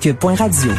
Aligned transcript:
Cube.radio. 0.00 0.70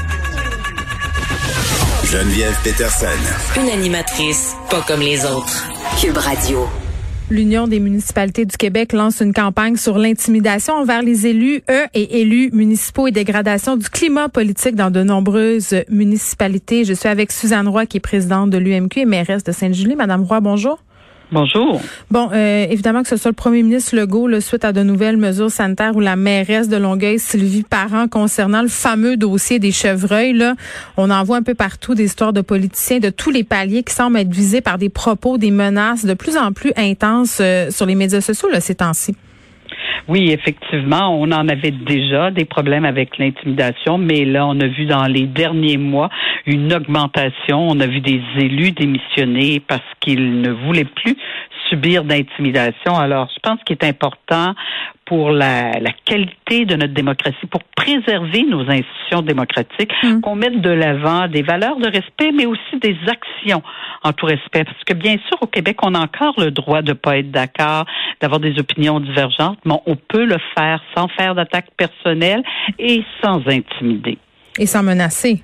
Geneviève 2.05 2.57
Peterson. 2.63 3.05
Une 3.55 3.69
animatrice 3.69 4.55
pas 4.71 4.81
comme 4.87 5.01
les 5.01 5.23
autres. 5.25 5.69
Cube 6.01 6.17
Radio. 6.17 6.67
L'Union 7.29 7.67
des 7.67 7.79
municipalités 7.79 8.45
du 8.45 8.57
Québec 8.57 8.93
lance 8.93 9.19
une 9.19 9.31
campagne 9.31 9.75
sur 9.75 9.99
l'intimidation 9.99 10.73
envers 10.73 11.03
les 11.03 11.27
élus, 11.27 11.61
eux 11.69 11.85
et 11.93 12.21
élus 12.21 12.49
municipaux 12.51 13.05
et 13.05 13.11
dégradation 13.11 13.77
du 13.77 13.87
climat 13.89 14.27
politique 14.27 14.73
dans 14.73 14.89
de 14.89 15.03
nombreuses 15.03 15.75
municipalités. 15.87 16.83
Je 16.83 16.93
suis 16.93 17.07
avec 17.07 17.31
Suzanne 17.31 17.67
Roy, 17.67 17.85
qui 17.85 17.97
est 17.97 17.99
présidente 17.99 18.49
de 18.49 18.57
l'UMQ 18.57 19.01
et 19.01 19.05
mairesse 19.05 19.43
de 19.43 19.51
Sainte-Julie. 19.51 19.95
Madame 19.95 20.23
Roy, 20.23 20.39
bonjour. 20.39 20.79
Bonjour. 21.31 21.81
Bon, 22.09 22.29
euh, 22.33 22.65
évidemment 22.69 23.03
que 23.03 23.07
ce 23.07 23.15
soit 23.15 23.31
le 23.31 23.35
premier 23.35 23.63
ministre 23.63 23.95
Legault, 23.95 24.27
le 24.27 24.41
suite 24.41 24.65
à 24.65 24.73
de 24.73 24.83
nouvelles 24.83 25.15
mesures 25.15 25.49
sanitaires 25.49 25.95
ou 25.95 26.01
la 26.01 26.17
mairesse 26.17 26.67
de 26.67 26.75
Longueuil, 26.75 27.19
Sylvie 27.19 27.63
Parent, 27.63 28.09
concernant 28.09 28.61
le 28.61 28.67
fameux 28.67 29.15
dossier 29.15 29.57
des 29.57 29.71
chevreuils, 29.71 30.33
là, 30.33 30.55
on 30.97 31.09
en 31.09 31.23
voit 31.23 31.37
un 31.37 31.41
peu 31.41 31.53
partout 31.53 31.95
des 31.95 32.03
histoires 32.03 32.33
de 32.33 32.41
politiciens 32.41 32.99
de 32.99 33.09
tous 33.09 33.31
les 33.31 33.45
paliers 33.45 33.83
qui 33.83 33.93
semblent 33.93 34.17
être 34.17 34.29
visés 34.29 34.59
par 34.59 34.77
des 34.77 34.89
propos, 34.89 35.37
des 35.37 35.51
menaces 35.51 36.03
de 36.03 36.13
plus 36.13 36.35
en 36.35 36.51
plus 36.51 36.73
intenses 36.75 37.37
euh, 37.39 37.71
sur 37.71 37.85
les 37.85 37.95
médias 37.95 38.19
sociaux 38.19 38.49
là, 38.49 38.59
ces 38.59 38.75
temps-ci. 38.75 39.15
Oui, 40.11 40.29
effectivement, 40.29 41.17
on 41.17 41.31
en 41.31 41.47
avait 41.47 41.71
déjà 41.71 42.31
des 42.31 42.43
problèmes 42.43 42.83
avec 42.83 43.17
l'intimidation, 43.17 43.97
mais 43.97 44.25
là, 44.25 44.45
on 44.45 44.59
a 44.59 44.67
vu 44.67 44.85
dans 44.85 45.05
les 45.05 45.25
derniers 45.25 45.77
mois 45.77 46.09
une 46.45 46.73
augmentation. 46.73 47.65
On 47.69 47.79
a 47.79 47.87
vu 47.87 48.01
des 48.01 48.21
élus 48.37 48.71
démissionner 48.71 49.61
parce 49.61 49.89
qu'ils 50.01 50.41
ne 50.41 50.51
voulaient 50.51 50.83
plus 50.83 51.15
subir 51.69 52.03
d'intimidation. 52.03 52.97
Alors, 52.97 53.29
je 53.33 53.39
pense 53.41 53.63
qu'il 53.63 53.77
est 53.79 53.85
important 53.85 54.53
pour 55.05 55.31
la, 55.31 55.71
qualité 56.03 56.65
de 56.65 56.75
notre 56.75 56.93
démocratie, 56.93 57.47
pour 57.49 57.63
préserver 57.77 58.43
nos 58.43 58.69
institutions 58.69 59.21
démocratiques, 59.21 59.91
mm. 60.03 60.19
qu'on 60.19 60.35
mette 60.35 60.59
de 60.59 60.69
l'avant 60.69 61.29
des 61.29 61.41
valeurs 61.41 61.77
de 61.77 61.87
respect, 61.87 62.31
mais 62.33 62.45
aussi 62.45 62.79
des 62.81 62.97
actions 63.07 63.63
en 64.03 64.13
tout 64.13 64.25
respect. 64.25 64.63
Parce 64.63 64.83
que 64.85 64.93
bien 64.93 65.17
sûr, 65.27 65.37
au 65.41 65.47
Québec, 65.47 65.77
on 65.83 65.93
a 65.95 65.99
encore 65.99 66.35
le 66.39 66.51
droit 66.51 66.81
de 66.81 66.89
ne 66.89 66.93
pas 66.93 67.17
être 67.17 67.31
d'accord, 67.31 67.85
d'avoir 68.19 68.39
des 68.39 68.57
opinions 68.59 68.99
divergentes, 68.99 69.59
mais 69.65 69.75
on 69.85 69.95
peut 69.95 70.25
le 70.25 70.37
faire 70.57 70.81
sans 70.95 71.07
faire 71.09 71.35
d'attaque 71.35 71.69
personnelle 71.77 72.43
et 72.79 73.03
sans 73.23 73.41
intimider. 73.47 74.17
Et 74.59 74.65
sans 74.65 74.83
menacer 74.83 75.43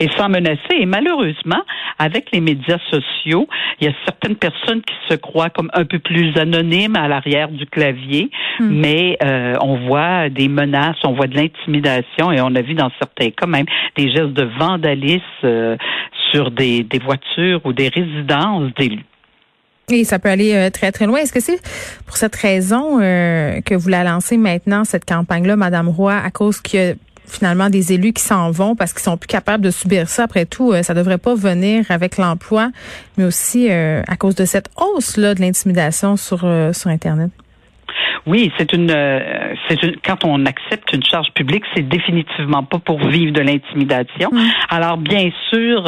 et 0.00 0.08
sans 0.16 0.28
menacer. 0.28 0.74
Et 0.78 0.86
malheureusement, 0.86 1.62
avec 1.98 2.30
les 2.32 2.40
médias 2.40 2.78
sociaux, 2.90 3.48
il 3.80 3.86
y 3.86 3.90
a 3.90 3.94
certaines 4.04 4.36
personnes 4.36 4.82
qui 4.82 4.94
se 5.08 5.14
croient 5.14 5.50
comme 5.50 5.70
un 5.72 5.84
peu 5.84 5.98
plus 5.98 6.36
anonymes 6.36 6.96
à 6.96 7.08
l'arrière 7.08 7.48
du 7.48 7.66
clavier, 7.66 8.30
hmm. 8.60 8.68
mais 8.68 9.16
euh, 9.22 9.54
on 9.60 9.86
voit 9.86 10.28
des 10.28 10.48
menaces, 10.48 10.96
on 11.04 11.12
voit 11.12 11.26
de 11.26 11.36
l'intimidation 11.36 12.32
et 12.32 12.40
on 12.40 12.54
a 12.54 12.62
vu 12.62 12.74
dans 12.74 12.90
certains 12.98 13.30
cas 13.30 13.46
même 13.46 13.66
des 13.96 14.10
gestes 14.10 14.32
de 14.32 14.48
vandalisme 14.58 15.22
euh, 15.44 15.76
sur 16.32 16.50
des, 16.50 16.82
des 16.82 16.98
voitures 16.98 17.60
ou 17.64 17.72
des 17.72 17.88
résidences 17.88 18.72
d'élus. 18.74 19.04
Et 19.90 20.04
ça 20.04 20.18
peut 20.18 20.28
aller 20.28 20.54
euh, 20.54 20.70
très, 20.70 20.92
très 20.92 21.06
loin. 21.06 21.18
Est-ce 21.18 21.32
que 21.32 21.40
c'est 21.40 21.60
pour 22.06 22.16
cette 22.16 22.36
raison 22.36 22.98
que 22.98 23.74
vous 23.74 23.88
la 23.88 24.04
lancez 24.04 24.36
maintenant, 24.36 24.84
cette 24.84 25.04
campagne-là, 25.04 25.56
Madame 25.56 25.88
Roy, 25.88 26.14
à 26.14 26.30
cause 26.30 26.60
qu'il 26.60 26.80
y 26.80 26.82
a 26.82 26.94
finalement 27.32 27.70
des 27.70 27.92
élus 27.92 28.12
qui 28.12 28.22
s'en 28.22 28.50
vont 28.50 28.76
parce 28.76 28.92
qu'ils 28.92 29.02
sont 29.02 29.16
plus 29.16 29.26
capables 29.26 29.64
de 29.64 29.70
subir 29.70 30.08
ça? 30.08 30.24
Après 30.24 30.46
tout, 30.46 30.72
euh, 30.72 30.82
ça 30.82 30.94
devrait 30.94 31.18
pas 31.18 31.34
venir 31.34 31.86
avec 31.88 32.16
l'emploi, 32.16 32.70
mais 33.16 33.24
aussi 33.24 33.70
euh, 33.70 34.02
à 34.06 34.16
cause 34.16 34.34
de 34.34 34.44
cette 34.44 34.68
hausse 34.76 35.16
là 35.16 35.34
de 35.34 35.40
l'intimidation 35.40 36.16
sur 36.16 36.44
euh, 36.44 36.72
sur 36.72 36.90
internet. 36.90 37.30
Oui, 38.26 38.52
c'est 38.56 38.72
une, 38.72 38.88
c'est 39.68 39.82
une, 39.82 39.96
quand 40.04 40.24
on 40.24 40.46
accepte 40.46 40.92
une 40.92 41.02
charge 41.02 41.30
publique, 41.34 41.64
c'est 41.74 41.82
définitivement 41.82 42.62
pas 42.62 42.78
pour 42.78 42.98
vivre 43.08 43.32
de 43.32 43.40
l'intimidation. 43.40 44.30
Mmh. 44.32 44.50
Alors 44.70 44.96
bien 44.96 45.30
sûr, 45.50 45.84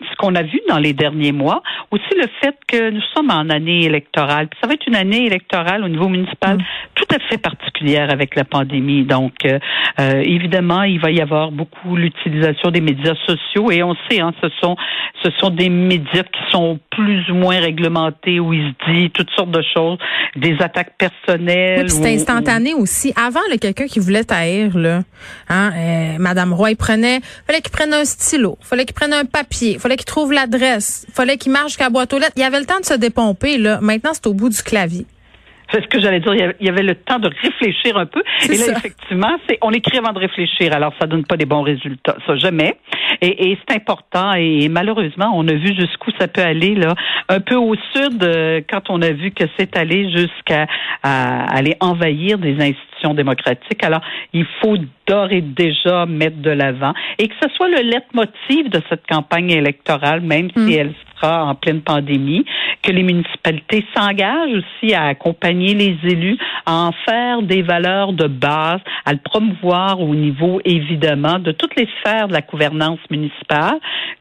ce 0.00 0.16
qu'on 0.16 0.34
a 0.34 0.42
vu 0.42 0.60
dans 0.68 0.78
les 0.78 0.92
derniers 0.92 1.32
mois, 1.32 1.62
aussi 1.90 2.04
le 2.16 2.26
fait 2.40 2.56
que 2.68 2.90
nous 2.90 3.00
sommes 3.14 3.30
en 3.30 3.48
année 3.48 3.84
électorale. 3.84 4.48
Puis 4.48 4.58
ça 4.60 4.68
va 4.68 4.74
être 4.74 4.86
une 4.86 4.96
année 4.96 5.26
électorale 5.26 5.84
au 5.84 5.88
niveau 5.88 6.08
municipal 6.08 6.58
mm. 6.58 6.62
tout 6.94 7.14
à 7.14 7.18
fait 7.30 7.38
particulière 7.38 8.10
avec 8.10 8.34
la 8.36 8.44
pandémie. 8.44 9.04
Donc, 9.04 9.32
euh, 9.44 9.58
euh, 10.00 10.22
évidemment, 10.24 10.82
il 10.82 11.00
va 11.00 11.10
y 11.10 11.20
avoir 11.20 11.50
beaucoup 11.50 11.96
l'utilisation 11.96 12.70
des 12.70 12.80
médias 12.80 13.14
sociaux 13.26 13.70
et 13.70 13.82
on 13.82 13.94
sait, 14.08 14.20
hein, 14.20 14.32
ce 14.42 14.48
sont 14.60 14.76
ce 15.22 15.30
sont 15.40 15.50
des 15.50 15.68
médias 15.68 16.22
qui 16.22 16.40
sont 16.50 16.78
plus 16.90 17.30
ou 17.30 17.34
moins 17.34 17.58
réglementés 17.58 18.38
où 18.38 18.52
il 18.52 18.74
se 18.86 18.92
dit 18.92 19.10
toutes 19.10 19.30
sortes 19.30 19.50
de 19.50 19.62
choses, 19.74 19.98
des 20.36 20.56
attaques 20.60 20.94
personnelles. 20.98 21.84
Oui, 21.84 21.90
c'est 21.90 22.14
instantané 22.14 22.74
aussi. 22.74 23.12
Avant, 23.16 23.40
quelqu'un 23.60 23.86
qui 23.86 23.98
voulait 23.98 24.24
taire, 24.24 24.76
là, 24.76 25.00
hein, 25.48 25.72
euh, 25.74 26.16
Madame 26.18 26.52
Roy, 26.52 26.72
il 26.72 26.76
prenait, 26.76 27.20
fallait 27.46 27.60
qu'il 27.60 27.72
prenne 27.72 27.94
un 27.94 28.04
stylo, 28.04 28.58
fallait 28.60 28.84
qu'il 28.84 28.94
prenne 28.94 29.12
un 29.12 29.24
papier, 29.24 29.78
fallait 29.86 29.96
qu'il 29.96 30.06
trouve 30.06 30.32
l'adresse, 30.32 31.06
fallait 31.12 31.36
qu'il 31.36 31.52
marche 31.52 31.68
jusqu'à 31.68 31.84
la 31.84 31.90
boîte 31.90 32.12
aux 32.12 32.18
lettres. 32.18 32.32
Il 32.34 32.40
y 32.40 32.44
avait 32.44 32.58
le 32.58 32.66
temps 32.66 32.80
de 32.80 32.84
se 32.84 32.94
dépomper, 32.94 33.56
là. 33.56 33.78
Maintenant, 33.80 34.10
c'est 34.14 34.26
au 34.26 34.34
bout 34.34 34.48
du 34.48 34.60
clavier. 34.60 35.06
C'est 35.72 35.82
ce 35.82 35.88
que 35.88 36.00
j'allais 36.00 36.20
dire. 36.20 36.52
Il 36.60 36.66
y 36.66 36.68
avait 36.68 36.82
le 36.82 36.94
temps 36.94 37.18
de 37.18 37.28
réfléchir 37.42 37.96
un 37.96 38.06
peu. 38.06 38.22
Et 38.44 38.56
là, 38.56 38.76
effectivement, 38.76 39.36
c'est 39.48 39.58
on 39.62 39.70
écrit 39.70 39.98
avant 39.98 40.12
de 40.12 40.18
réfléchir. 40.18 40.72
Alors, 40.72 40.92
ça 41.00 41.06
donne 41.06 41.24
pas 41.24 41.36
des 41.36 41.46
bons 41.46 41.62
résultats. 41.62 42.16
Ça, 42.26 42.36
jamais. 42.36 42.76
Et, 43.20 43.56
c'est 43.66 43.76
important. 43.76 44.34
Et 44.34 44.68
malheureusement, 44.68 45.32
on 45.34 45.46
a 45.48 45.54
vu 45.54 45.74
jusqu'où 45.74 46.10
ça 46.18 46.28
peut 46.28 46.42
aller 46.42 46.74
là. 46.74 46.94
Un 47.28 47.40
peu 47.40 47.56
au 47.56 47.74
sud, 47.94 48.22
euh, 48.22 48.60
quand 48.68 48.90
on 48.90 49.02
a 49.02 49.10
vu 49.10 49.30
que 49.30 49.44
c'est 49.58 49.76
allé 49.76 50.10
jusqu'à 50.10 50.66
aller 51.02 51.76
envahir 51.80 52.38
des 52.38 52.54
institutions 52.54 53.14
démocratiques. 53.14 53.82
Alors, 53.82 54.00
il 54.32 54.46
faut 54.60 54.76
d'ores 55.06 55.32
et 55.32 55.40
déjà 55.40 56.06
mettre 56.06 56.38
de 56.38 56.50
l'avant 56.50 56.92
et 57.18 57.28
que 57.28 57.34
ce 57.42 57.48
soit 57.54 57.68
le 57.68 57.82
leitmotiv 57.82 58.68
de 58.70 58.80
cette 58.88 59.06
campagne 59.06 59.50
électorale, 59.50 60.20
même 60.20 60.50
si 60.50 60.60
mm. 60.60 60.72
elle 60.72 60.94
sera 61.16 61.44
en 61.44 61.54
pleine 61.54 61.80
pandémie, 61.80 62.44
que 62.86 62.92
les 62.92 63.02
municipalités 63.02 63.84
s'engagent 63.94 64.62
aussi 64.62 64.94
à 64.94 65.06
accompagner 65.06 65.74
les 65.74 65.98
élus, 66.04 66.38
à 66.64 66.72
en 66.86 66.92
faire 67.04 67.42
des 67.42 67.62
valeurs 67.62 68.12
de 68.12 68.28
base, 68.28 68.80
à 69.04 69.12
le 69.12 69.18
promouvoir 69.18 70.00
au 70.00 70.14
niveau, 70.14 70.60
évidemment, 70.64 71.40
de 71.40 71.50
toutes 71.50 71.74
les 71.76 71.88
sphères 71.98 72.28
de 72.28 72.32
la 72.32 72.42
gouvernance 72.42 73.00
municipale, 73.10 73.78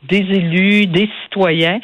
des 0.09 0.17
élus, 0.17 0.87
des 0.87 1.07
citoyens, 1.23 1.79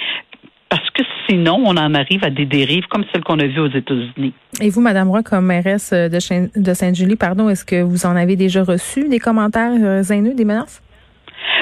parce 0.69 0.89
que 0.91 1.03
sinon, 1.29 1.61
on 1.65 1.77
en 1.77 1.93
arrive 1.93 2.23
à 2.23 2.29
des 2.29 2.45
dérives 2.45 2.87
comme 2.89 3.03
celles 3.13 3.23
qu'on 3.23 3.39
a 3.39 3.45
vues 3.45 3.59
aux 3.59 3.69
États-Unis. 3.69 4.33
Et 4.61 4.69
vous, 4.69 4.81
Madame 4.81 5.09
Roy, 5.09 5.21
comme 5.21 5.45
mairesse 5.45 5.93
de, 5.93 6.73
Sainte-Julie, 6.73 7.17
pardon, 7.17 7.49
est-ce 7.49 7.65
que 7.65 7.81
vous 7.81 8.05
en 8.05 8.15
avez 8.15 8.35
déjà 8.35 8.63
reçu 8.63 9.07
des 9.07 9.19
commentaires 9.19 9.73
euh, 9.79 10.01
haineux, 10.03 10.33
des 10.33 10.45
menaces? 10.45 10.81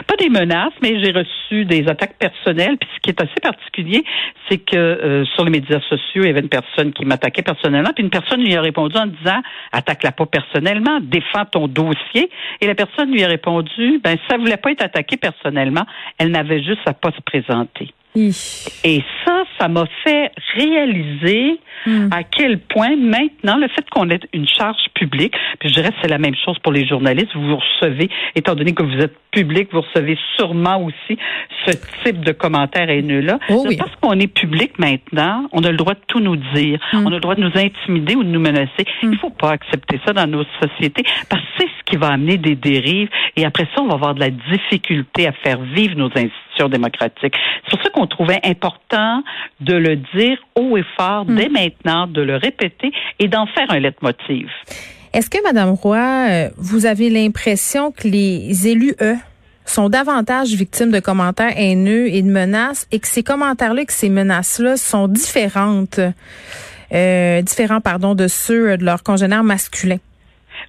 Pas 0.07 0.15
des 0.15 0.29
menaces, 0.29 0.73
mais 0.81 0.99
j'ai 1.03 1.11
reçu 1.11 1.65
des 1.65 1.87
attaques 1.87 2.17
personnelles. 2.17 2.77
Puis 2.77 2.89
ce 2.95 2.99
qui 3.01 3.09
est 3.09 3.21
assez 3.21 3.39
particulier, 3.41 4.03
c'est 4.49 4.57
que 4.57 4.75
euh, 4.75 5.25
sur 5.35 5.45
les 5.45 5.51
médias 5.51 5.81
sociaux, 5.81 6.23
il 6.23 6.27
y 6.27 6.29
avait 6.29 6.41
une 6.41 6.49
personne 6.49 6.93
qui 6.93 7.05
m'attaquait 7.05 7.41
personnellement, 7.41 7.91
puis 7.93 8.03
une 8.03 8.09
personne 8.09 8.41
lui 8.41 8.55
a 8.55 8.61
répondu 8.61 8.97
en 8.97 9.07
disant 9.07 9.41
attaque-la 9.71 10.11
pas 10.11 10.25
personnellement, 10.25 10.99
défends 11.01 11.45
ton 11.45 11.67
dossier. 11.67 12.29
Et 12.61 12.67
la 12.67 12.75
personne 12.75 13.11
lui 13.11 13.23
a 13.23 13.27
répondu 13.27 13.99
ben 14.03 14.17
ça 14.29 14.37
voulait 14.37 14.57
pas 14.57 14.71
être 14.71 14.83
attaquée 14.83 15.17
personnellement, 15.17 15.85
elle 16.17 16.31
n'avait 16.31 16.63
juste 16.63 16.81
à 16.85 16.93
pas 16.93 17.11
se 17.11 17.21
présenter. 17.21 17.93
Et 18.83 19.03
ça, 19.25 19.43
ça 19.59 19.67
m'a 19.67 19.85
fait 20.03 20.31
réaliser 20.55 21.59
hmm. 21.85 22.09
à 22.11 22.23
quel 22.23 22.59
point 22.59 22.95
maintenant 22.95 23.57
le 23.57 23.67
fait 23.67 23.87
qu'on 23.89 24.09
ait 24.09 24.19
une 24.33 24.47
charge 24.47 24.77
publique, 24.93 25.33
puis 25.59 25.69
je 25.69 25.75
dirais 25.75 25.89
que 25.89 25.97
c'est 26.01 26.09
la 26.09 26.17
même 26.17 26.35
chose 26.45 26.57
pour 26.59 26.71
les 26.71 26.87
journalistes, 26.87 27.35
vous 27.35 27.57
recevez, 27.57 28.09
étant 28.35 28.55
donné 28.55 28.73
que 28.73 28.83
vous 28.83 28.99
êtes 28.99 29.15
public, 29.31 29.69
vous 29.71 29.81
recevez 29.81 30.17
sûrement 30.35 30.83
aussi 30.83 31.19
ce 31.65 31.71
type 32.03 32.23
de 32.23 32.31
commentaires 32.31 32.89
haineux-là. 32.89 33.39
Oh 33.49 33.65
parce 33.77 33.95
qu'on 34.01 34.19
est 34.19 34.27
public 34.27 34.79
maintenant, 34.79 35.47
on 35.51 35.63
a 35.63 35.71
le 35.71 35.77
droit 35.77 35.93
de 35.93 35.99
tout 36.07 36.19
nous 36.19 36.35
dire. 36.35 36.79
Hmm. 36.93 37.05
On 37.05 37.07
a 37.07 37.15
le 37.15 37.19
droit 37.19 37.35
de 37.35 37.41
nous 37.41 37.55
intimider 37.55 38.15
ou 38.15 38.23
de 38.23 38.29
nous 38.29 38.39
menacer. 38.39 38.85
Hmm. 39.03 39.13
Il 39.13 39.17
faut 39.19 39.29
pas 39.29 39.51
accepter 39.51 39.99
ça 40.05 40.13
dans 40.13 40.27
nos 40.27 40.43
sociétés 40.61 41.03
parce 41.29 41.41
que 41.41 41.47
c'est 41.59 41.67
ce 41.67 41.83
qui 41.85 41.97
va 41.97 42.09
amener 42.09 42.37
des 42.37 42.55
dérives 42.55 43.09
et 43.35 43.45
après 43.45 43.67
ça, 43.75 43.81
on 43.81 43.87
va 43.87 43.95
avoir 43.95 44.15
de 44.15 44.19
la 44.19 44.29
difficulté 44.29 45.27
à 45.27 45.31
faire 45.31 45.59
vivre 45.61 45.95
nos 45.95 46.07
institutions 46.07 46.39
démocratique. 46.67 47.33
C'est 47.63 47.71
pour 47.71 47.83
ça 47.83 47.89
qu'on 47.91 48.07
trouvait 48.07 48.41
important 48.43 49.23
de 49.61 49.75
le 49.75 49.95
dire 49.95 50.37
haut 50.55 50.75
et 50.75 50.83
fort 50.97 51.25
hmm. 51.25 51.35
dès 51.35 51.49
maintenant, 51.49 51.68
de 52.07 52.21
le 52.21 52.35
répéter 52.35 52.91
et 53.19 53.27
d'en 53.27 53.45
faire 53.47 53.69
un 53.69 53.79
leitmotiv. 53.79 54.47
Est-ce 55.13 55.29
que, 55.29 55.41
Madame 55.43 55.71
Roy, 55.71 55.97
euh, 55.97 56.49
vous 56.57 56.85
avez 56.85 57.09
l'impression 57.09 57.91
que 57.91 58.07
les 58.07 58.67
élus, 58.67 58.95
eux, 59.01 59.17
sont 59.65 59.89
davantage 59.89 60.49
victimes 60.49 60.91
de 60.91 60.99
commentaires 60.99 61.53
haineux 61.55 62.07
et 62.07 62.21
de 62.21 62.29
menaces 62.29 62.87
et 62.91 62.99
que 62.99 63.07
ces 63.07 63.23
commentaires-là, 63.23 63.85
que 63.85 63.93
ces 63.93 64.09
menaces-là 64.09 64.77
sont 64.77 65.07
différentes, 65.07 65.99
euh, 66.93 67.41
différents, 67.41 67.81
pardon, 67.81 68.15
de 68.15 68.27
ceux 68.27 68.77
de 68.77 68.85
leurs 68.85 69.03
congénères 69.03 69.43
masculins? 69.43 69.99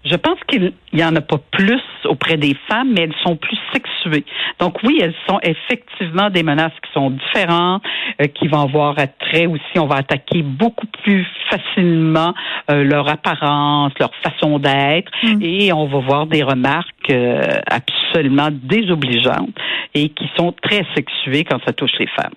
Je 0.05 0.17
pense 0.17 0.39
qu'il 0.49 0.73
il 0.93 0.99
y 0.99 1.05
en 1.05 1.15
a 1.15 1.21
pas 1.21 1.39
plus 1.53 1.83
auprès 2.05 2.37
des 2.37 2.57
femmes, 2.69 2.93
mais 2.93 3.03
elles 3.03 3.15
sont 3.23 3.37
plus 3.37 3.59
sexuées. 3.73 4.25
Donc 4.59 4.83
oui, 4.83 4.99
elles 5.01 5.15
sont 5.29 5.39
effectivement 5.43 6.31
des 6.31 6.43
menaces 6.43 6.73
qui 6.83 6.93
sont 6.93 7.11
différentes, 7.11 7.83
euh, 8.21 8.27
qui 8.27 8.49
vont 8.49 8.61
avoir 8.61 8.99
attrait 8.99 9.47
aussi. 9.47 9.79
On 9.79 9.87
va 9.87 9.97
attaquer 9.97 10.43
beaucoup 10.43 10.87
plus 11.03 11.27
facilement 11.51 12.35
euh, 12.71 12.85
leur 12.85 13.09
apparence, 13.09 13.93
leur 13.99 14.11
façon 14.23 14.59
d'être, 14.59 15.11
mm. 15.23 15.43
et 15.43 15.73
on 15.73 15.87
va 15.87 15.99
voir 15.99 16.27
des 16.27 16.43
remarques 16.43 17.11
euh, 17.11 17.61
absolument 17.67 18.49
désobligeantes 18.53 19.55
et 19.95 20.11
qui 20.11 20.31
sont 20.37 20.55
très 20.63 20.85
sexuées 20.95 21.45
quand 21.45 21.59
ça 21.67 21.73
touche 21.73 21.93
les 21.99 22.07
femmes. 22.07 22.33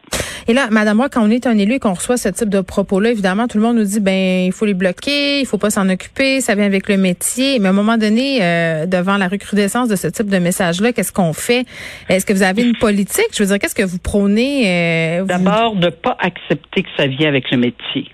Et 0.47 0.53
là, 0.53 0.67
Madame 0.71 0.97
moi, 0.97 1.09
quand 1.09 1.25
on 1.25 1.29
est 1.29 1.47
un 1.47 1.57
élu 1.57 1.75
et 1.75 1.79
qu'on 1.79 1.93
reçoit 1.93 2.17
ce 2.17 2.29
type 2.29 2.49
de 2.49 2.61
propos-là, 2.61 3.11
évidemment, 3.11 3.47
tout 3.47 3.57
le 3.57 3.63
monde 3.63 3.77
nous 3.77 3.83
dit 3.83 3.99
ben 3.99 4.45
il 4.45 4.51
faut 4.51 4.65
les 4.65 4.73
bloquer, 4.73 5.39
il 5.39 5.45
faut 5.45 5.57
pas 5.57 5.69
s'en 5.69 5.89
occuper, 5.89 6.41
ça 6.41 6.55
vient 6.55 6.65
avec 6.65 6.89
le 6.89 6.97
métier. 6.97 7.59
Mais 7.59 7.67
à 7.67 7.69
un 7.69 7.73
moment 7.73 7.97
donné, 7.97 8.39
euh, 8.41 8.85
devant 8.85 9.17
la 9.17 9.27
recrudescence 9.27 9.87
de 9.89 9.95
ce 9.95 10.07
type 10.07 10.29
de 10.29 10.37
message-là, 10.37 10.93
qu'est-ce 10.93 11.13
qu'on 11.13 11.33
fait? 11.33 11.65
Est-ce 12.09 12.25
que 12.25 12.33
vous 12.33 12.43
avez 12.43 12.63
une 12.63 12.75
politique? 12.77 13.27
Je 13.33 13.43
veux 13.43 13.49
dire, 13.49 13.59
qu'est-ce 13.59 13.75
que 13.75 13.83
vous 13.83 13.99
prônez 13.99 15.19
euh, 15.19 15.25
D'abord, 15.25 15.75
ne 15.75 15.89
pas 15.89 16.17
accepter 16.19 16.83
que 16.83 16.89
ça 16.97 17.07
vient 17.07 17.27
avec 17.27 17.49
le 17.51 17.57
métier. 17.57 18.09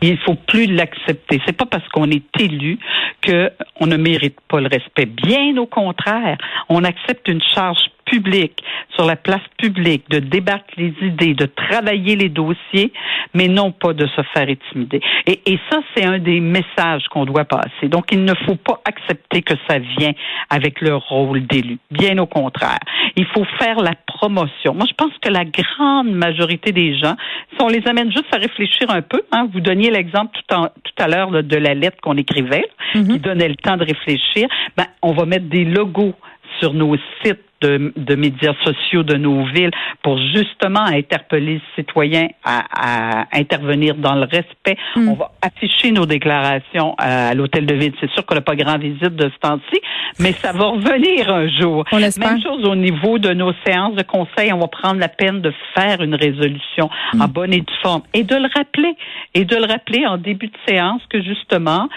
Il 0.00 0.18
faut 0.18 0.34
plus 0.34 0.66
l'accepter. 0.66 1.40
C'est 1.46 1.56
pas 1.56 1.66
parce 1.66 1.86
qu'on 1.88 2.10
est 2.10 2.24
élu 2.40 2.78
que 3.20 3.50
on 3.82 3.86
ne 3.86 3.96
mérite 3.96 4.38
pas 4.48 4.60
le 4.60 4.68
respect. 4.68 5.06
Bien 5.06 5.56
au 5.56 5.66
contraire, 5.66 6.38
on 6.68 6.84
accepte 6.84 7.26
une 7.26 7.42
charge 7.42 7.90
publique, 8.04 8.62
sur 8.94 9.06
la 9.06 9.16
place 9.16 9.42
publique, 9.58 10.08
de 10.10 10.18
débattre 10.18 10.66
les 10.76 10.94
idées, 11.00 11.34
de 11.34 11.46
travailler 11.46 12.14
les 12.14 12.28
dossiers, 12.28 12.92
mais 13.32 13.48
non 13.48 13.72
pas 13.72 13.92
de 13.92 14.06
se 14.06 14.20
faire 14.34 14.48
intimider. 14.48 15.00
Et, 15.26 15.40
et 15.46 15.58
ça, 15.70 15.78
c'est 15.94 16.04
un 16.04 16.18
des 16.18 16.40
messages 16.40 17.04
qu'on 17.10 17.24
doit 17.24 17.44
passer. 17.44 17.88
Donc, 17.88 18.12
il 18.12 18.24
ne 18.24 18.34
faut 18.46 18.56
pas 18.56 18.80
accepter 18.84 19.42
que 19.42 19.54
ça 19.68 19.78
vient 19.78 20.12
avec 20.50 20.80
le 20.80 20.94
rôle 20.96 21.46
d'élu. 21.46 21.78
Bien 21.90 22.18
au 22.18 22.26
contraire. 22.26 22.80
Il 23.16 23.26
faut 23.26 23.46
faire 23.58 23.80
la 23.80 23.94
promotion. 24.06 24.74
Moi, 24.74 24.86
je 24.88 24.94
pense 24.94 25.12
que 25.20 25.30
la 25.30 25.44
grande 25.44 26.10
majorité 26.10 26.72
des 26.72 26.98
gens, 26.98 27.16
si 27.56 27.62
on 27.62 27.68
les 27.68 27.86
amène 27.86 28.12
juste 28.12 28.32
à 28.32 28.38
réfléchir 28.38 28.90
un 28.90 29.02
peu, 29.02 29.22
hein, 29.32 29.48
vous 29.52 29.60
donniez 29.60 29.90
l'exemple 29.90 30.38
tout, 30.48 30.56
tout 30.56 31.02
à 31.02 31.08
l'heure 31.08 31.30
de 31.30 31.56
la 31.56 31.74
lettre 31.74 31.98
qu'on 32.02 32.16
écrivait, 32.16 32.68
qui 32.92 33.18
donnait 33.18 33.48
le 33.48 33.56
temps 33.56 33.71
de 33.76 33.84
réfléchir, 33.84 34.48
ben, 34.76 34.86
on 35.02 35.12
va 35.12 35.24
mettre 35.26 35.46
des 35.46 35.64
logos 35.64 36.14
sur 36.60 36.74
nos 36.74 36.96
sites 37.22 37.40
de, 37.62 38.14
médias 38.14 38.54
sociaux 38.64 39.02
de 39.02 39.16
nos 39.16 39.44
villes 39.46 39.70
pour 40.02 40.18
justement 40.18 40.82
interpeller 40.82 41.54
les 41.54 41.60
citoyens 41.76 42.28
à, 42.44 43.26
intervenir 43.32 43.94
dans 43.94 44.14
le 44.14 44.22
respect. 44.22 44.76
Hmm. 44.96 45.08
On 45.08 45.14
va 45.14 45.32
afficher 45.42 45.92
nos 45.92 46.06
déclarations 46.06 46.94
à, 46.98 47.34
l'hôtel 47.34 47.66
de 47.66 47.74
ville. 47.74 47.92
C'est 48.00 48.10
sûr 48.10 48.26
qu'on 48.26 48.34
n'a 48.34 48.40
pas 48.40 48.56
grand 48.56 48.78
visite 48.78 49.14
de 49.16 49.30
ce 49.30 49.38
temps-ci, 49.38 49.80
mais 50.18 50.32
ça 50.32 50.52
va 50.52 50.66
revenir 50.66 51.32
un 51.32 51.48
jour. 51.48 51.84
Même 51.92 52.42
chose 52.42 52.64
au 52.64 52.74
niveau 52.74 53.18
de 53.18 53.32
nos 53.32 53.52
séances 53.64 53.94
de 53.94 54.02
conseil. 54.02 54.52
On 54.52 54.58
va 54.58 54.68
prendre 54.68 55.00
la 55.00 55.08
peine 55.08 55.40
de 55.40 55.52
faire 55.74 56.02
une 56.02 56.14
résolution 56.14 56.90
en 57.14 57.28
hmm. 57.28 57.32
bonne 57.32 57.52
et 57.52 57.60
due 57.60 57.74
forme 57.82 58.02
et 58.14 58.24
de 58.24 58.36
le 58.36 58.48
rappeler 58.54 58.94
et 59.34 59.44
de 59.44 59.56
le 59.56 59.66
rappeler 59.66 60.06
en 60.06 60.18
début 60.18 60.48
de 60.48 60.58
séance 60.66 61.02
que 61.08 61.22
justement 61.22 61.88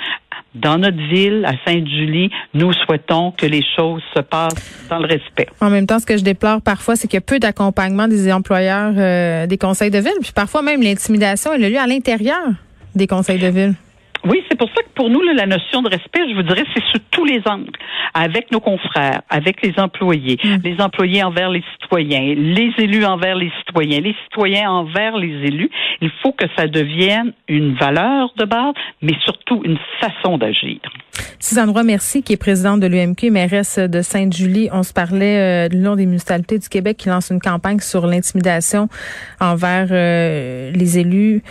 dans 0.55 0.77
notre 0.77 0.97
ville, 0.97 1.45
à 1.45 1.53
Sainte-Julie, 1.65 2.31
nous 2.53 2.71
souhaitons 2.73 3.31
que 3.31 3.45
les 3.45 3.63
choses 3.75 4.01
se 4.15 4.21
passent 4.21 4.87
dans 4.89 4.99
le 4.99 5.07
respect. 5.07 5.47
En 5.61 5.69
même 5.69 5.85
temps, 5.85 5.99
ce 5.99 6.05
que 6.05 6.17
je 6.17 6.23
déplore 6.23 6.61
parfois, 6.61 6.95
c'est 6.95 7.07
qu'il 7.07 7.17
y 7.17 7.17
a 7.17 7.21
peu 7.21 7.39
d'accompagnement 7.39 8.07
des 8.07 8.31
employeurs 8.31 8.93
euh, 8.97 9.47
des 9.47 9.57
conseils 9.57 9.91
de 9.91 9.99
ville, 9.99 10.17
puis 10.21 10.31
parfois 10.33 10.61
même 10.61 10.81
l'intimidation 10.81 11.51
elle 11.53 11.65
a 11.65 11.69
lieu 11.69 11.79
à 11.79 11.87
l'intérieur 11.87 12.47
des 12.95 13.07
conseils 13.07 13.39
de 13.39 13.47
ville. 13.47 13.75
Oui, 14.25 14.43
c'est 14.49 14.57
pour 14.57 14.69
ça 14.69 14.81
que 14.81 14.89
pour 14.95 15.09
nous, 15.09 15.21
la 15.21 15.45
notion 15.45 15.81
de 15.81 15.89
respect, 15.89 16.21
je 16.29 16.35
vous 16.35 16.43
dirais, 16.43 16.63
c'est 16.73 16.83
sous 16.91 16.99
tous 17.11 17.25
les 17.25 17.41
angles, 17.45 17.71
avec 18.13 18.51
nos 18.51 18.59
confrères, 18.59 19.21
avec 19.29 19.61
les 19.61 19.73
employés, 19.77 20.37
mm. 20.43 20.57
les 20.63 20.81
employés 20.81 21.23
envers 21.23 21.49
les 21.49 21.63
citoyens, 21.73 22.33
les 22.35 22.71
élus 22.77 23.05
envers 23.05 23.35
les 23.35 23.51
citoyens, 23.59 23.99
les 23.99 24.15
citoyens 24.25 24.69
envers 24.71 25.17
les 25.17 25.47
élus. 25.47 25.69
Il 26.01 26.09
faut 26.23 26.31
que 26.31 26.45
ça 26.57 26.67
devienne 26.67 27.33
une 27.47 27.75
valeur 27.75 28.33
de 28.37 28.45
base, 28.45 28.73
mais 29.01 29.13
surtout 29.23 29.61
une 29.63 29.77
façon 29.99 30.37
d'agir. 30.37 30.79
Suzanne 31.39 31.69
Roy, 31.69 31.83
merci, 31.83 32.23
qui 32.23 32.33
est 32.33 32.37
présidente 32.37 32.79
de 32.79 32.87
l'UMQ, 32.87 33.29
mairesse 33.29 33.77
de 33.77 34.01
Sainte-Julie. 34.01 34.69
On 34.71 34.83
se 34.83 34.93
parlait 34.93 35.65
euh, 35.65 35.69
de 35.69 35.75
l'Union 35.75 35.95
des 35.95 36.05
municipalités 36.05 36.57
du 36.57 36.67
Québec 36.67 36.97
qui 36.97 37.09
lance 37.09 37.29
une 37.29 37.39
campagne 37.39 37.79
sur 37.79 38.07
l'intimidation 38.07 38.87
envers 39.39 39.87
euh, 39.91 40.71
les 40.71 40.97
élus. 40.97 41.43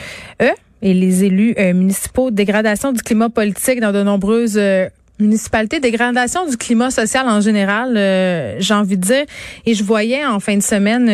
Eux, 0.43 0.51
et 0.85 0.93
les 0.93 1.25
élus 1.25 1.55
euh, 1.59 1.73
municipaux, 1.73 2.31
dégradation 2.31 2.93
du 2.93 3.03
climat 3.03 3.31
politique 3.31 3.81
dans 3.81 3.91
de 3.91 4.03
nombreuses 4.03 4.59
euh, 4.59 4.87
municipalités, 5.19 5.81
dégradation 5.81 6.47
du 6.47 6.59
climat 6.59 6.91
social 6.91 7.27
en 7.27 7.41
général, 7.41 7.97
euh, 7.97 8.57
j'ai 8.59 8.75
envie 8.75 8.99
de 8.99 9.03
dire. 9.03 9.25
Et 9.65 9.75
je 9.75 9.83
voyais 9.83 10.27
en 10.27 10.41
fin 10.41 10.57
de 10.57 10.63
semaine 10.63 11.09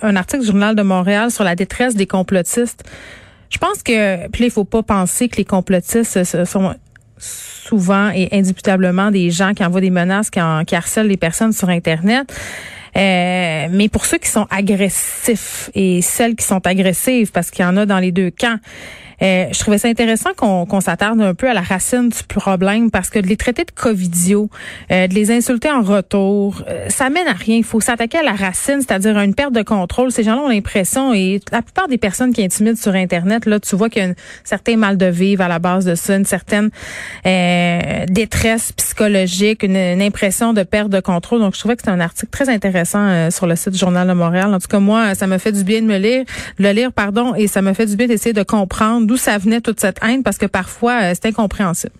un 0.00 0.16
article 0.16 0.40
du 0.40 0.46
Journal 0.46 0.74
de 0.74 0.82
Montréal 0.82 1.30
sur 1.30 1.44
la 1.44 1.54
détresse 1.54 1.94
des 1.94 2.06
complotistes. 2.06 2.82
Je 3.50 3.58
pense 3.58 3.82
que, 3.82 4.26
puis 4.28 4.44
il 4.44 4.50
faut 4.50 4.64
pas 4.64 4.82
penser 4.82 5.28
que 5.28 5.36
les 5.36 5.44
complotistes 5.44 6.24
sont 6.44 6.74
souvent 7.18 8.10
et 8.10 8.28
indubitablement 8.32 9.10
des 9.10 9.30
gens 9.30 9.52
qui 9.52 9.64
envoient 9.64 9.80
des 9.82 9.90
menaces, 9.90 10.30
qui, 10.30 10.40
qui 10.66 10.74
harcèlent 10.74 11.08
les 11.08 11.16
personnes 11.18 11.52
sur 11.52 11.68
Internet. 11.68 12.32
Euh, 12.96 13.66
mais 13.70 13.88
pour 13.88 14.06
ceux 14.06 14.18
qui 14.18 14.28
sont 14.28 14.46
agressifs 14.50 15.70
et 15.74 16.00
celles 16.00 16.36
qui 16.36 16.44
sont 16.44 16.64
agressives, 16.66 17.32
parce 17.32 17.50
qu'il 17.50 17.64
y 17.64 17.68
en 17.68 17.76
a 17.76 17.86
dans 17.86 17.98
les 17.98 18.12
deux 18.12 18.30
camps, 18.30 18.58
euh, 19.24 19.46
je 19.50 19.58
trouvais 19.58 19.78
ça 19.78 19.88
intéressant 19.88 20.30
qu'on 20.36 20.80
s'attarde 20.80 21.20
un 21.20 21.34
peu 21.34 21.48
à 21.48 21.54
la 21.54 21.62
racine 21.62 22.10
du 22.10 22.22
problème 22.28 22.90
parce 22.90 23.08
que 23.08 23.18
de 23.18 23.26
les 23.26 23.36
traiter 23.36 23.64
de 23.64 23.70
covidio, 23.70 24.50
euh, 24.90 25.06
de 25.06 25.14
les 25.14 25.30
insulter 25.30 25.70
en 25.70 25.82
retour, 25.82 26.62
euh, 26.68 26.88
ça 26.90 27.08
mène 27.08 27.26
à 27.26 27.32
rien. 27.32 27.56
Il 27.56 27.64
faut 27.64 27.80
s'attaquer 27.80 28.18
à 28.18 28.22
la 28.22 28.32
racine, 28.32 28.80
c'est-à-dire 28.80 29.16
à 29.16 29.24
une 29.24 29.34
perte 29.34 29.52
de 29.52 29.62
contrôle. 29.62 30.12
Ces 30.12 30.24
gens-là 30.24 30.42
ont 30.42 30.48
l'impression, 30.48 31.14
et 31.14 31.40
la 31.52 31.62
plupart 31.62 31.88
des 31.88 31.96
personnes 31.96 32.34
qui 32.34 32.44
intimident 32.44 32.76
sur 32.76 32.94
Internet, 32.94 33.46
là, 33.46 33.58
tu 33.60 33.76
vois 33.76 33.88
qu'il 33.88 34.02
y 34.02 34.06
a 34.06 34.10
un 34.10 34.14
certain 34.44 34.76
mal 34.76 34.98
de 34.98 35.06
vivre 35.06 35.42
à 35.42 35.48
la 35.48 35.58
base 35.58 35.86
de 35.86 35.94
ça, 35.94 36.16
une 36.16 36.26
certaine 36.26 36.70
détresse 38.08 38.72
psychologique, 38.72 39.62
une, 39.62 40.02
impression 40.02 40.52
de 40.52 40.62
perte 40.62 40.90
de 40.90 41.00
contrôle. 41.00 41.40
Donc, 41.40 41.54
je 41.54 41.60
trouvais 41.60 41.76
que 41.76 41.82
c'était 41.82 41.92
un 41.92 42.00
article 42.00 42.30
très 42.30 42.48
intéressant 42.48 43.30
sur 43.30 43.46
le 43.46 43.56
site 43.56 43.70
du 43.70 43.78
Journal 43.78 44.06
de 44.06 44.12
Montréal. 44.12 44.52
En 44.52 44.58
tout 44.58 44.68
cas, 44.68 44.80
moi, 44.80 45.14
ça 45.14 45.26
me 45.26 45.38
fait 45.38 45.52
du 45.52 45.64
bien 45.64 45.80
de 45.80 45.86
me 45.86 45.96
lire, 45.96 46.24
le 46.58 46.70
lire, 46.72 46.92
pardon, 46.92 47.34
et 47.34 47.46
ça 47.46 47.62
me 47.62 47.72
fait 47.72 47.86
du 47.86 47.96
bien 47.96 48.06
d'essayer 48.06 48.32
de 48.32 48.42
comprendre 48.42 49.06
d'où 49.14 49.18
ça 49.18 49.38
venait 49.38 49.60
toute 49.60 49.78
cette 49.78 50.00
haine 50.02 50.24
parce 50.24 50.38
que 50.38 50.46
parfois 50.46 51.00
euh, 51.02 51.14
c'est 51.14 51.26
incompréhensible. 51.26 51.94